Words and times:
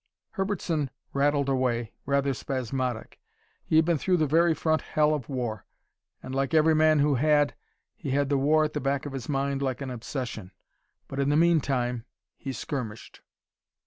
Herbertson 0.31 0.89
rattled 1.13 1.47
away, 1.47 1.93
rather 2.07 2.33
spasmodic. 2.33 3.19
He 3.63 3.75
had 3.75 3.85
been 3.85 3.99
through 3.99 4.17
the 4.17 4.25
very 4.25 4.55
front 4.55 4.81
hell 4.81 5.13
of 5.13 5.27
the 5.27 5.33
war 5.33 5.67
and 6.23 6.33
like 6.33 6.55
every 6.55 6.73
man 6.73 6.97
who 6.97 7.13
had, 7.13 7.53
he 7.95 8.09
had 8.09 8.29
the 8.29 8.37
war 8.39 8.63
at 8.63 8.73
the 8.73 8.81
back 8.81 9.05
of 9.05 9.13
his 9.13 9.29
mind, 9.29 9.61
like 9.61 9.79
an 9.79 9.91
obsession. 9.91 10.53
But 11.07 11.19
in 11.19 11.29
the 11.29 11.37
meantime, 11.37 12.05
he 12.35 12.51
skirmished. 12.51 13.21